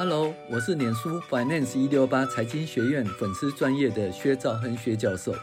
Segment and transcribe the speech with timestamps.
[0.00, 5.34] Hello，我是脸书 Finance 一六八财经学院粉丝专业的薛兆亨薛教授，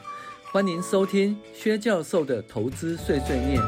[0.49, 3.61] 欢迎收听薛教授的投资碎碎念。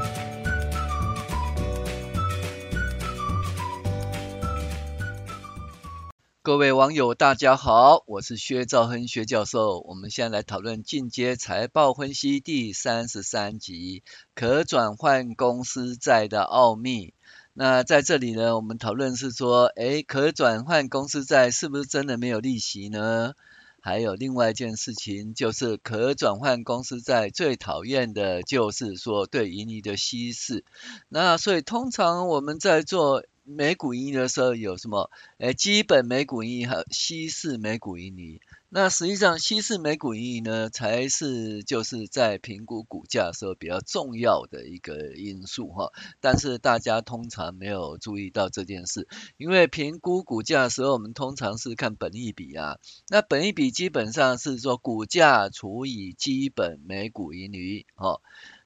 [6.41, 9.81] 各位网友，大家好，我是薛兆亨薛教授。
[9.81, 17.13] 我们现在来讨论进阶财报分析第三十三集：可转换公司债的奥秘。
[17.59, 23.33] 那在这里呢，我们讨论是说，诶，可转换公司债是不是真的没有利息呢？
[23.81, 30.63] 还有另外一件事情，就是可转换公司债最讨厌的就是说对盈余的稀释。
[31.09, 35.09] 那所以通常我们在做每股盈余的时候有什么？
[35.39, 38.39] 诶，基本每股盈余和稀释每股盈余。
[38.69, 45.93] 那实际上，稀释每股盈余呢，才是就是在评估股价时候比较重要的一个因素哈。
[46.19, 49.07] 但是大家通常没有注意到这件事，
[49.37, 52.77] 因为评估股价的时候，我们通常是看本益比啊。
[53.07, 58.19] 那本益比基本上是说股价除以基本每股盈余哈。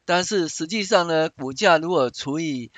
[0.05, 2.71] 但是实际上呢，股价如果除以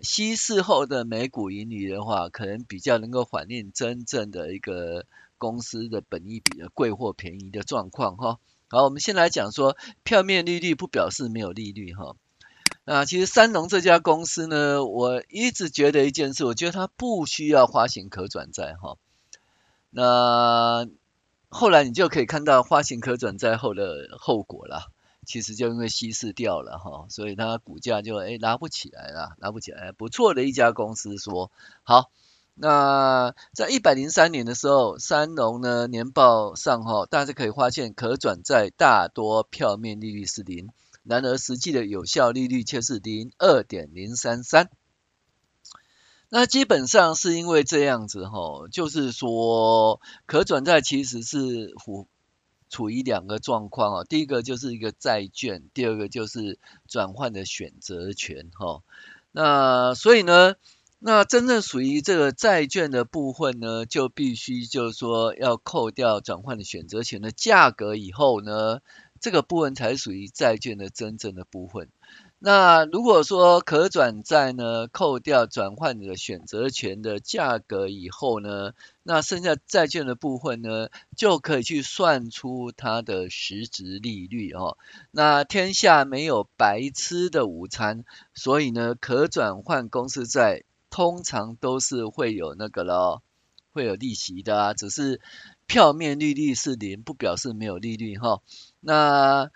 [0.00, 5.04] 稀释后的每股盈余的话，可能比较能够反映真正的一个。
[5.42, 12.14] 公司的本益比的贵或便宜的状况哈，好，我们先来讲说票面利率不表示没有利率哈。
[12.84, 18.98] 那其实三农这家公司呢，我一直觉得一件事，我觉得它不需要发行可转债哈。
[19.90, 20.86] 那
[21.48, 24.92] 后来你就可以看到发行可转债后的后果了，
[25.26, 31.50] 其实就因为稀释掉了哈，所以它股价就诶拉不起来了，拉不起来，不错的一家公司说
[31.82, 32.12] 好。
[32.54, 40.68] 那在一百零三年的时候，三农呢年报上哈，大家可以发现可转债大多票面利率是零，
[41.02, 44.68] 然而实际的有效利率却是零二点零三三。
[46.28, 52.06] 那基本上是因为这样子哈，就是说可转债其实是处
[52.68, 58.82] 处于两个状况啊，第一个就是一个债券，第二个就是转换的选择权哈。
[59.30, 60.54] 那所以呢。
[61.04, 68.78] 那真正属于这个债券的部分呢，就必须就是说要扣掉转换的选择权的价格以后呢，
[69.18, 71.88] 这个部分才属于债券的真正的部分。
[72.38, 78.70] 那如果说可转债呢，扣掉转换的选择权的价格以后呢，
[79.02, 84.78] 那剩下债券的部分呢，就可以去算出它的实质利率哦。
[85.10, 90.62] 那天下没有白吃的午餐，所以呢，可转换公司债。
[90.92, 93.22] 通常都是会有那个咯，
[93.72, 95.22] 会有利息的啊，只是
[95.66, 98.42] 票面利率是零，不表示没有利率哈。
[98.78, 99.50] 那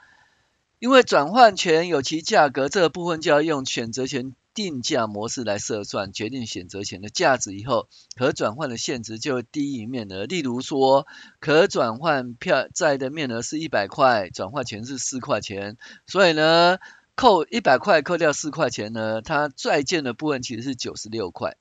[0.78, 7.86] 因为转换权有其价格，这个部分就要用选择权定价模式来测算，决定选择权的价值以后，
[8.16, 10.24] 可转换的现值就低于面额。
[10.24, 11.06] 例如说，
[11.38, 15.76] 可转换票债的面额是一百块，转换权是四块钱，
[16.06, 16.78] 所以呢。
[17.16, 21.56] 扣一百块，扣掉四块钱呢，它债券的部分其实是九十六块。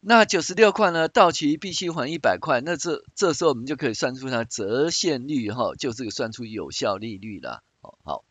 [0.00, 7.62] 那九十六块呢，到期必须还一百块，那这这时候我们就可以算出它折现率哈，就是个算出有效利率了。
[8.02, 8.24] 好，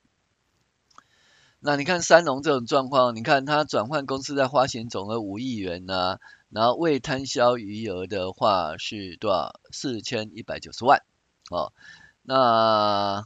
[1.61, 9.59] 那你看三农这种状况，你看它转换公司在发行总额五亿元呢、啊，然后未摊销余额的话是多少？
[9.71, 11.03] 四千一百九十万。
[11.49, 11.71] 哦，
[12.21, 13.25] 那。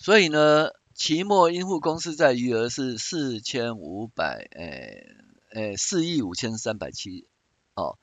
[0.00, 5.06] 所以呢，期末应付公司债余额是四千五百，诶
[5.50, 7.26] 诶，四亿五千三百七，
[7.74, 7.98] 哦，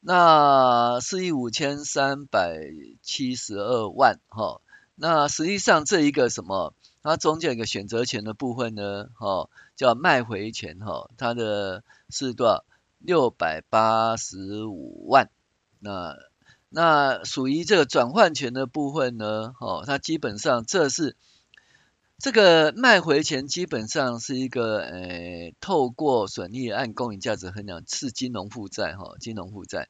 [0.00, 2.60] 那四亿五千三百
[3.02, 4.62] 七十二万，哈、哦，
[4.94, 12.64] 那实际上这一个什么，它中间一个选择权的部分呢，哈、哦，叫卖回权，哈、哦，它的是多少？
[12.98, 15.30] 六百八十五万，
[15.80, 16.14] 那。
[16.74, 21.16] 那属于这个转换权的部分呢，哦，它基本上这是
[22.18, 29.88] 这个卖回权，基本上是一个呃，透过损益按公允价值衡量，是金融负债哈，金融负债。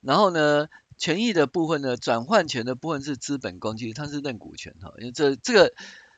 [0.00, 0.68] 然后呢，
[0.98, 5.72] 权益的部分呢，转换权的部分是资本公积，它是认股权哈，因为这这个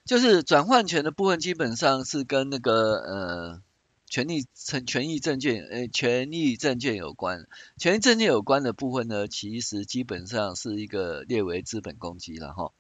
[0.04, 3.62] 就是转换权的部分，基本上是跟那个呃。
[4.08, 12.72] 权益证权益证券，呃，权益证券有关，权益证券有关的部分呢，其实基本上是一个列为资本公积了哈。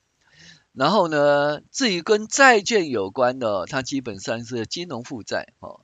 [0.72, 5.80] 然后呢，至于跟债券有关的，它基本上是金融负债哈。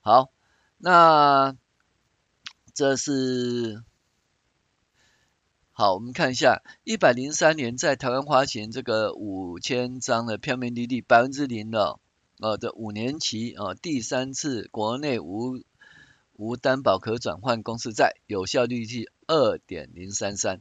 [0.00, 0.30] 好，
[0.76, 1.56] 那
[2.74, 3.82] 这是
[5.72, 11.98] 好，我们看一下，一百零三年在台湾发行这个五千张的票面利率百分之零的。
[12.38, 15.60] 呃，这五年期啊，第三次国内无
[16.34, 20.60] 无担保可转换公司债，有效利率二点零三三。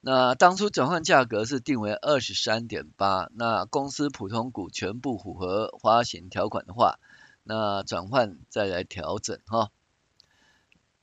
[0.00, 6.98] 那当初转换价格是定为二十三点八，那公司普通股全部符合发行条款的话，
[7.42, 9.70] 那转换再来调整哈。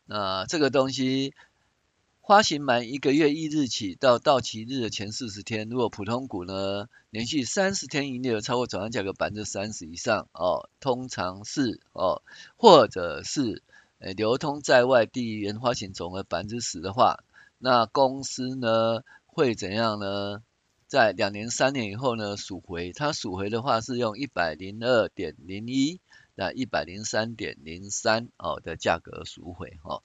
[0.05, 1.33] 那这个东西。
[2.29, 12.21] 发行满一个月一日起到到期日的前四十天，如果普通股呢连续三十天营业额超过转让价格百分之三十以上哦，通常是哦，
[12.55, 13.63] 或者是
[13.97, 17.23] 呃流通在外地原发行总额百分之十的话，
[17.57, 20.43] 那公司呢会怎样呢？
[20.85, 25.99] 在两年、三年以后呢赎回，它赎回的话是用一百零二点零一
[26.35, 29.79] 那一百零三点零三哦的价格赎回。
[29.81, 30.03] 哦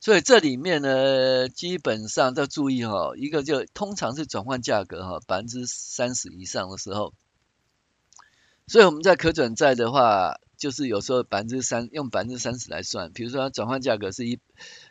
[0.00, 7.12] 所以这里面呢，基本上要注意哈，一个就通常是转换价格哈，百分之三十以上的时候，
[8.68, 14.38] 所以我们在可转债的话，就是有时候百分之三用百分之三十来算，比如说转换价格是一，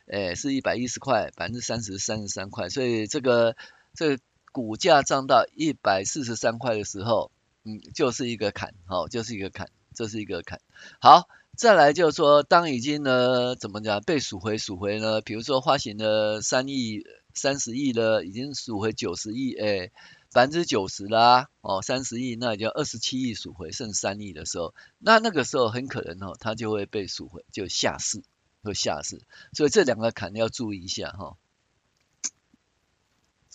[0.07, 3.55] 诶是一百一十块，百分之三十三十三块，所以这个
[3.93, 7.31] 这个股价涨到一百四十三块的时候，
[7.63, 10.59] 嗯，就是一个坎，好，就是一个坎，这是一个坎，
[10.99, 11.29] 好。
[11.57, 15.21] 再来就是说，当已经呢，怎么讲被赎回赎回呢？
[15.21, 19.91] 比如说发行了三亿、三十亿的，已经赎回九十亿，哎，
[20.31, 28.21] 百分之九十啦，哦，三十亿，那也就二十七亿赎回，剩三亿的时候，那那个时候很可能哦，它就会被赎回，就下市，
[28.61, 29.23] 会下市。
[29.51, 31.37] 所以这两个坎要注意一下哈、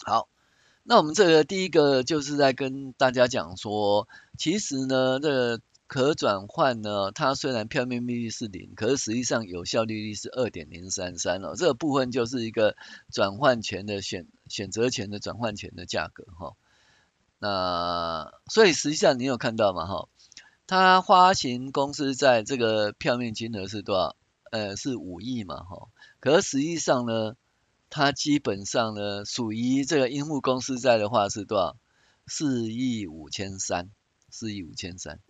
[0.04, 0.28] 好，
[0.82, 5.60] 那我们这个第一个就是在跟大家讲说，其实呢，这个。
[5.92, 11.52] 可转换呢，它虽然票面利率是零，可是实际上有效利率是二点零三三哦。
[11.54, 12.74] 这个部分就是一个
[13.10, 16.56] 转换权的选选择权的转换权的价格哈、哦。
[17.38, 19.84] 那所以实际上你有看到吗？
[19.84, 20.08] 哈，
[20.66, 24.16] 它发行公司债这个票面金额是多少？
[24.50, 25.88] 呃，是五亿嘛哈。
[26.20, 27.36] 可是实际上呢，
[27.90, 31.76] 它基本上呢属于这个应付公司债的话是多少？
[32.26, 33.90] 四亿五千三，
[34.30, 35.20] 四亿五千三。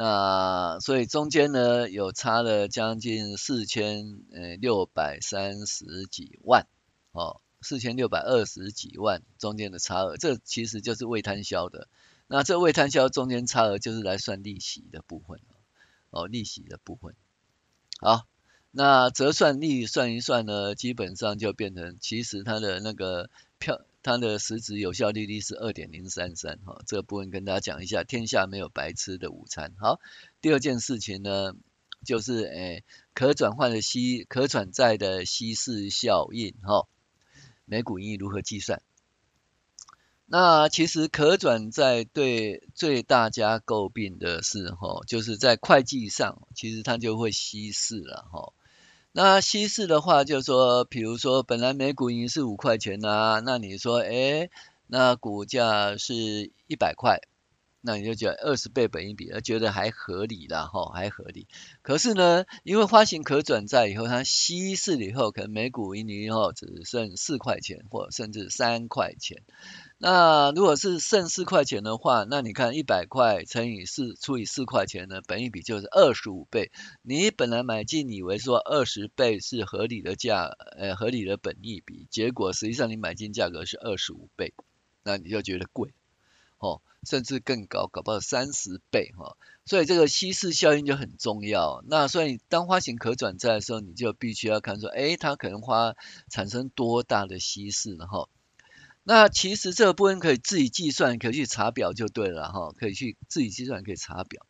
[0.00, 6.68] 那所以中间呢有差了将近四千呃六百三十几万
[7.10, 11.88] 哦，四千六百二十几万中间的差额，这其实就是未摊销的。
[12.28, 15.40] 那这未摊销中间差额就是来算利息的部分
[16.10, 17.16] 哦，利息的部分。
[18.00, 18.24] 好，
[18.70, 23.80] 那折算利算一算呢，基本上就变成其实它的那个票。
[24.08, 29.74] 它的实质有效利率是二点零三三，哈，这个部分跟大家讲一下，天下没有白吃的午餐。
[29.78, 30.00] 好，
[30.40, 31.52] 第二件事情呢，
[32.06, 36.88] 就是诶、可转换的稀可转债的稀释效应，哈，
[37.66, 38.80] 每股盈余如何计算？
[40.24, 48.54] 那其实可转债对最大家诟病的是，哈，就是在会计上，其实它就会稀释了，哈。
[49.12, 54.50] 那稀释的话，就是说，比如说，本来每股盈是五块钱啊，那你说，诶，
[54.86, 57.20] 那股价是一百块，
[57.80, 61.48] 那你就觉得二十倍本益比，觉得还合理啦，哈，还合理。
[61.82, 69.42] 可是呢，因为发行可转债以后，它稀释了以后，可能每股盈利以后只剩四块钱，或甚至三块钱。
[70.00, 76.70] 那如果是剩四块钱的话，那你看一百块乘以四除以四块钱呢，本益比就是二十五倍。
[77.02, 80.44] 你本来买进以为说二十倍是合理的价，
[80.76, 84.54] 呃，合理的本益比，结果实际上你买进价格是二十五倍，
[85.02, 85.92] 那你就觉得贵，
[86.58, 89.36] 哦，甚至更高，搞不好三十倍哈、哦。
[89.64, 91.82] 所以这个稀释效应就很重要。
[91.88, 95.96] 那所以当发行可转债的时候，你就必须要看说，哎，它可能花
[96.30, 98.28] 产生多大的稀释然后。
[99.10, 104.44] 那其实这个部分可以自己计算，可以去查表就对了哈，可以去自己计算，可以查表。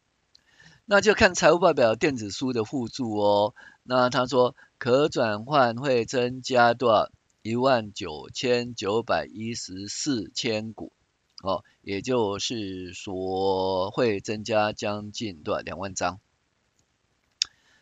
[0.84, 3.54] 那就看财务报表电子书的附注哦。
[3.84, 7.12] 那他说可转换会增加多少？
[7.42, 10.90] 一万九千九百一十四千股
[11.44, 15.60] 哦，也就是说会增加将近多少？
[15.60, 16.18] 两万张。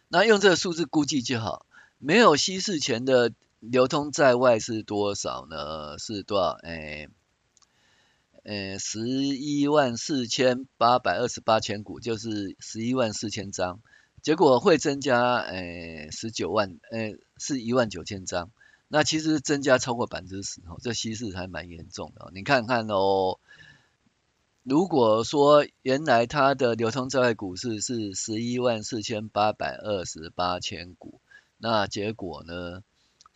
[0.09, 1.65] 那用这个数字估计就好，
[1.97, 3.33] 没有稀释前的。
[3.61, 5.99] 流通在外是多少呢？
[5.99, 6.51] 是多少？
[6.63, 7.09] 诶，
[8.45, 13.81] 诶，十一万四千八百二十八千股，就是十一万四千张。
[14.23, 18.51] 结果会增加，诶，十九万，诶，是一万九千张。
[18.89, 22.31] 那其实增加超过百分之十哦，这稀释还蛮严重的。
[22.35, 23.41] 你看看哦，
[24.63, 31.21] 如果说原来它的流通在外股市是十一万四千八百二十八千股，
[31.59, 32.83] 那结果呢？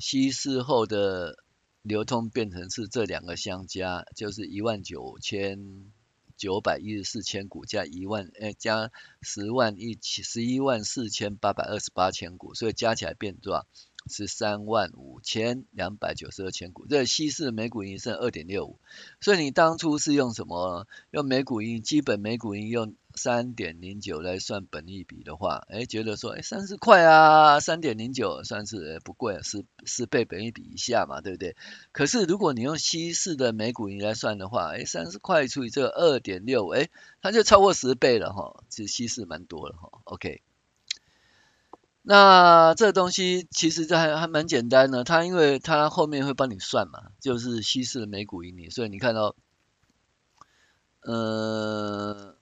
[0.01, 1.45] 稀释后的
[1.83, 5.93] 流通变成是这两个相加，就是一万九千
[6.37, 8.91] 九百一十四千股加一万，呃，加
[9.21, 13.67] 十万一十一万四千八百二十八千股，所以加起来变多少？
[14.11, 18.79] 是三万五千两百九十二千股，这稀释每股盈剩二点六五，
[19.21, 20.87] 所以你当初是用什么？
[21.13, 31.57] 用每股盈基本每股盈用三点零九来算本益比的话，哎，觉得说，哎，三十块啊，三点零九算是不贵，十十倍本益比以下嘛，对不对？
[31.93, 36.89] 可是如果你用稀释的每股盈来算的话，哎，三十块除以这个二点六，哎，
[37.23, 40.43] 它就超过十倍了哈，其实稀释蛮多了哈，OK。
[42.11, 49.37] 那这东西其实这还还蛮简单的，它因为它后面会帮你算嘛，就是稀释每股盈利，所以你看到，
[51.03, 52.35] 呃，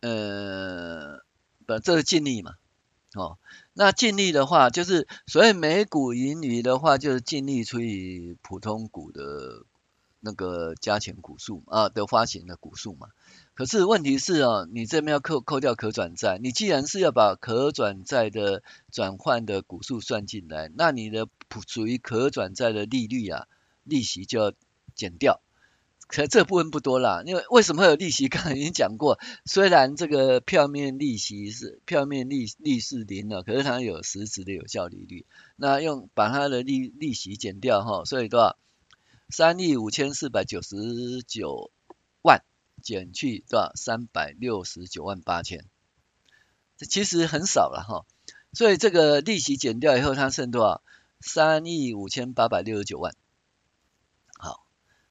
[0.00, 1.20] 呃，
[1.66, 2.54] 不，这是净利嘛，
[3.12, 3.36] 哦，
[3.74, 9.66] 那净利的话就是所谓每股盈余的话，就是净利除以普通股的
[10.20, 13.08] 那个加权股数啊的发行的股数嘛。
[13.54, 21.28] 可是问题是哦，你这边要扣扣掉可转债，你既然是要把可转债的转换的股数算进来，那你的
[21.66, 23.46] 属于可转债的利率啊，
[23.84, 24.52] 利息就要
[24.94, 25.40] 减掉。
[26.06, 28.28] 可这部分不多啦，因为为什么会有利息？
[28.28, 35.24] 刚才已经讲过，虽然这个票面利息是票面利利是零了，可是它有实质的有效利率。
[35.54, 38.56] 那用把它的利利息减掉哈，所以多少？
[39.30, 41.70] 三亿五千四百九十九
[42.22, 42.42] 万。
[42.82, 43.72] 减去多少？
[43.74, 45.66] 三百六十九万八千，
[46.78, 48.06] 这其实很少了哈。
[48.54, 50.82] 所以这个利息减掉以后，它剩多少？
[51.20, 53.14] 三亿五千八百六十九万。
[54.38, 54.64] 好，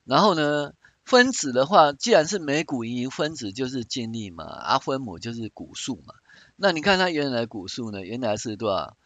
[0.04, 0.74] 然后呢，
[1.06, 6.16] 分子的话，既然是每股盈余，分子就是净利嘛，啊分母就是股数嘛。
[6.56, 8.02] 那你看它原来股数呢？
[8.02, 8.98] 原来是多少？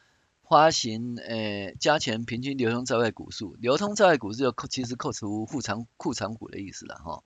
[0.54, 7.24] 发行诶加权平均流通在外股数，流通在外股数就扣，其实扣除库藏库藏股的意思了哈。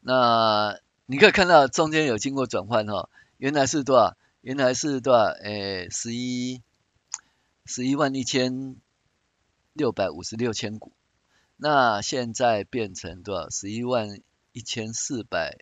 [0.00, 4.16] 那你可以看到中间有经过转换哈，原来是多少？
[4.40, 5.24] 原来是多少？
[5.24, 6.62] 诶，十一
[7.66, 8.76] 十一万一千
[9.74, 10.92] 六百五十六千股，
[11.58, 13.50] 那现在变成多少？
[13.50, 14.22] 十一万
[14.52, 15.58] 一千四百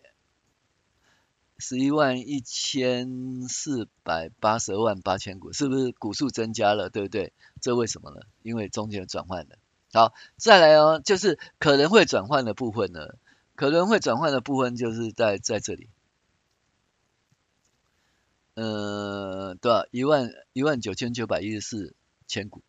[1.61, 6.91] 十一万一千四百八十二万八千股，是不是股数增加了？
[6.91, 7.33] 对不对？
[7.61, 8.23] 这为什么呢？
[8.43, 9.59] 因为中间转换了。
[9.93, 13.15] 好，再来哦，就是可能会转换的部分呢。
[13.55, 15.89] 可能会转换的部分就是在在这里，
[18.55, 19.85] 呃，对吧？
[19.91, 21.95] 一万一万九千九百一十四
[22.27, 22.63] 千股，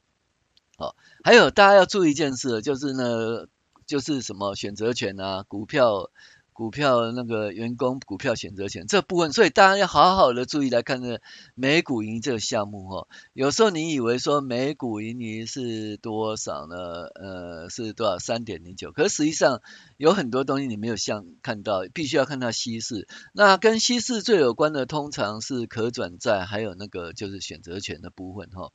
[0.77, 3.47] 好，还有大家要注意一件事，就是呢，
[3.85, 6.11] 就是什么选择权啊，股票。
[6.61, 11.19] 股票那个员工股票选择权这部分，所以大家要好好的注意来看这
[11.55, 13.07] 每股盈这个项目哈。
[13.33, 16.75] 有时候你以为说每股盈余是多少呢？
[17.15, 18.19] 呃，是多少？
[18.19, 18.91] 三点零九。
[18.91, 19.63] 可是实际上
[19.97, 23.07] 有很多东西你没有像看到，必须要看到稀释。
[23.33, 28.69] 那跟稀释最有关的，通常是可转债，还有那个就是选择权的部分哈。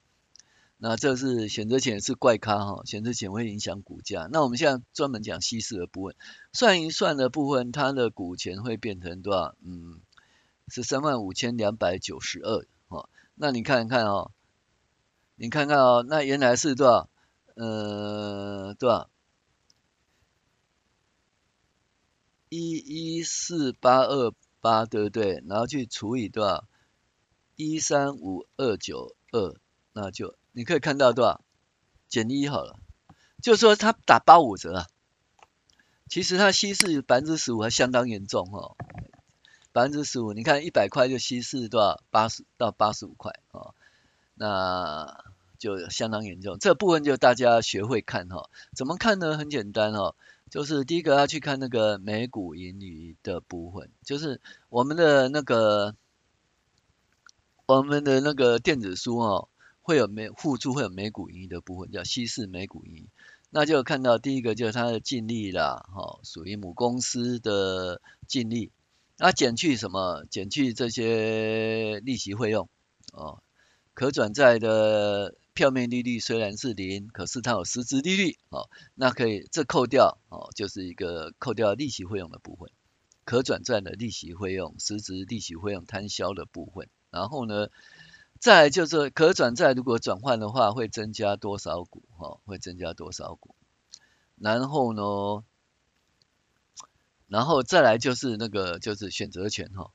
[0.79, 4.29] 那这是选择权是怪咖哈，选择权会影响股价。
[4.31, 6.17] 那我们现在专门讲稀释的部分，
[6.53, 9.57] 算一算的部分，它的股权会变成多少？
[9.65, 10.03] 嗯，
[10.69, 13.09] 十三万五千两百九十二哈。
[13.35, 14.33] 那你看看哦，
[15.35, 17.09] 你看看哦，那原来是多少？
[17.55, 19.09] 呃，多少？
[22.51, 24.31] 一一四八二
[24.61, 25.43] 八对不对？
[25.49, 26.69] 然后去除以多少？
[27.57, 29.55] 一三五二九二，
[29.95, 30.37] 那就。
[30.57, 31.43] 你可以看到多少？
[32.09, 32.79] 减一好了，
[33.43, 34.87] 就是说它打八五折啊。
[36.09, 38.75] 其实它稀释百分之十五还相当严重哦，
[39.73, 42.03] 百分之十五，你看一百块就稀释多少？
[42.11, 43.75] 八十到八十五块哦，
[44.35, 45.23] 那
[45.59, 46.59] 就相当严重。
[46.59, 49.37] 这部分就大家学会看哈，怎么看呢？
[49.37, 50.15] 很简单哦，
[50.49, 55.95] 就是第一个要去看那个每股盈余的部分，就是我们的那个
[57.67, 59.51] 我们的那个电子书哦。
[59.87, 63.09] 会有每附注会有每股盈余的部分，叫稀释每股盈余，
[63.51, 68.73] 那就看到第一个就是它的净利啦，哈，属于母公司的净利，
[69.17, 70.25] 那减去什么？
[70.29, 72.69] 减去这些利息费用，
[73.13, 73.41] 哦，
[73.95, 82.73] 可转债的票面利率虽然是零，可是它有实质利率，哦，那可以这扣掉，哦，就是一个扣掉利息费用的部分，
[83.25, 87.69] 可转债的利息费用、实质利息费用摊销的部分，然后呢？
[88.47, 92.05] 再就是可转债，如果转换的话，会增加多少股？
[92.17, 93.57] 哈，会增加多少股？
[94.37, 95.43] 然后呢，
[97.27, 99.91] 然后再来就是那个就是选择权哈，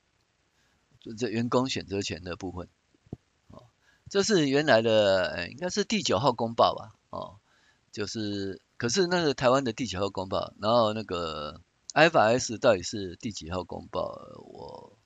[1.00, 2.68] 就这员工选择权的部分。
[4.10, 6.92] 这是原来的，应该是第九号公报吧？
[7.08, 7.40] 哦，
[7.90, 10.52] 就是可是那个台湾的第九号公报？
[10.60, 11.62] 然后那个
[11.94, 14.12] IFRS 到底是第几号公报？
[14.36, 14.98] 我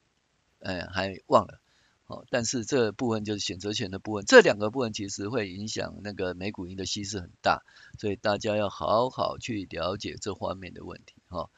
[0.58, 1.60] 哎还忘了。
[2.08, 7.64] 好，但是这部分就是选择权的部分，这两个部分其实会影响那个每股盈的稀释很大，
[7.98, 11.50] 所以大家要好好去了解这方面的问题哈。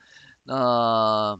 [0.44, 1.38] 那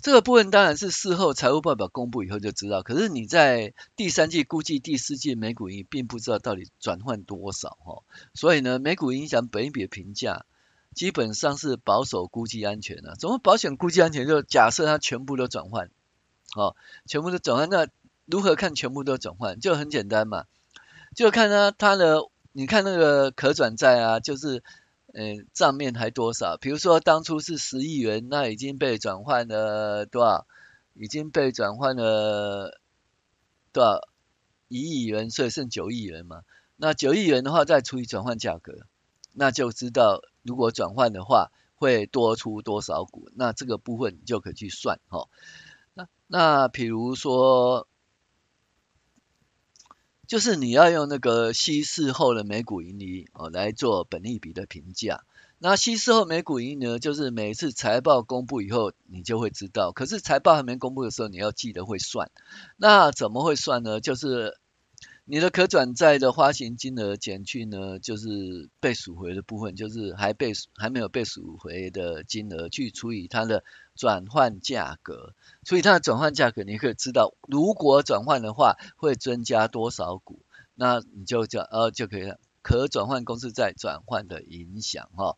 [0.00, 10.46] 这个部分当然是事后财务报表公布以后就知道，可是你在第三季估计第四季每股盈并不知道到底转换多少哈，所以呢，每股影响本益比的评价
[10.94, 13.16] 基本上是保守估计安全的。
[13.16, 14.28] 怎么保险估计安全？
[14.28, 15.90] 就假设它全部都转换。
[16.54, 17.86] 哦，全部都转换，那
[18.26, 19.58] 如何看全部都转换？
[19.58, 20.44] 就很简单嘛，
[21.14, 22.20] 就看它它的，
[22.52, 24.62] 你看那个可转债啊，就是，
[25.14, 26.56] 呃，账面还多少？
[26.56, 30.46] 比如说当初是十亿元，那已经被转换了多少？
[30.94, 32.78] 已经被转换了
[33.72, 34.00] 多少？
[34.68, 36.42] 一亿元，所以剩九亿元嘛。
[36.74, 38.72] 那九亿元的话，再除以转换价格，
[39.32, 43.30] 那就知道如果转换的话会多出多少股。
[43.36, 45.28] 那这个部分你就可以去算哈。
[45.94, 47.86] 那那比如说，
[50.26, 55.22] 就是你要用那个稀释后的每股盈利哦来做本利比的评价。
[55.58, 59.92] 那稀释后每股盈利呢，就是每次财报公布以后你就会知道。
[59.92, 62.30] 可是财报还没公布的时候，你要记得会算。
[62.76, 64.00] 那怎么会算呢？
[64.00, 64.58] 就是。
[65.28, 73.64] 你的可转债的发行金额减去呢，就是被赎回的部分，就是还被还没有被赎回的金额，去除以它的
[73.96, 80.42] 转换价格，除以它的转换价格，你可以知道，如果转换的话会增加多少股，
[80.76, 82.38] 那你就叫呃就可以了。
[82.62, 85.36] 可转换公司债转换的影响哈，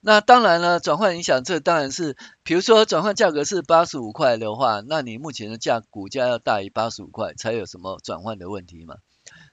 [0.00, 8.96] 那当然了，转换影响这当然是，比如说转换价格是八十五块的话，那你目前的价股价要大于八十五块才有什么转换的问题嘛。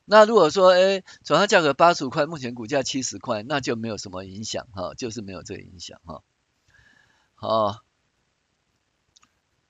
[0.07, 6.21] 那如果说，哎，转换价格八十五块，目前股价七十块，那就没有什么影响哈，就是没有这个影响哈。
[7.33, 7.79] 好，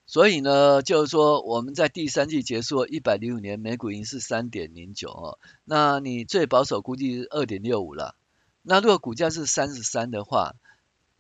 [0.05, 8.17] 所以呢，就是说我们在第三季结束一百零五年，每股盈是三点零九哦，那你最保守估计是二点六五了。
[8.61, 10.55] 那如果股价是三十三的话，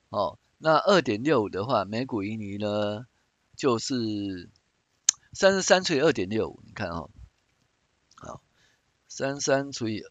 [0.09, 3.05] 哦，那二点六五的话，每股盈余呢
[3.55, 4.49] 就是
[5.31, 7.09] 三十三除以二点六五，你看哦。
[9.17, 10.03] 三三除以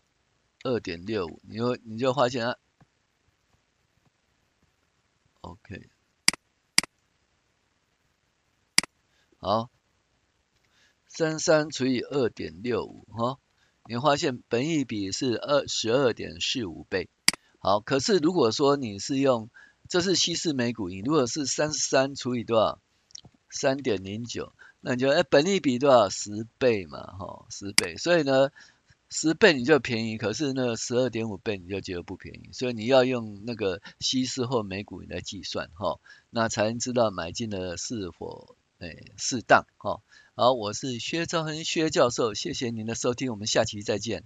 [0.62, 2.56] 二点六五，你就你就发现啊
[5.42, 5.90] ，OK，
[9.40, 9.68] 好，
[11.06, 13.38] 三三除以二点六五哈，
[13.84, 17.10] 你发现本益比是二十二点四五倍。
[17.58, 19.50] 好，可是如果说你是用，
[19.86, 22.80] 这是稀释每股盈，如果是三十三除以多少？
[23.50, 26.08] 三点零九，那你就哎，本益比多少？
[26.08, 28.50] 十倍嘛，哈，十倍，所以呢。
[29.16, 36.00] 十倍你就便宜，可是呢十二点五倍你就觉得不便宜，所以你要用那个稀释后每股来计算哈，
[36.30, 40.02] 那才能知道买进的是否诶适当哈。
[40.34, 44.24] 好，我是薛兆恒薛教授，谢谢您的收听，我们下期再见。